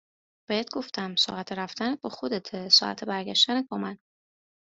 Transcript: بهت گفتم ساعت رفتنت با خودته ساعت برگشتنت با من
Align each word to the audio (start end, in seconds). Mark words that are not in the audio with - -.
بهت 0.49 0.73
گفتم 0.73 1.15
ساعت 1.15 1.51
رفتنت 1.51 2.01
با 2.01 2.09
خودته 2.09 2.69
ساعت 2.69 3.03
برگشتنت 3.03 3.67
با 3.69 3.77
من 3.77 3.97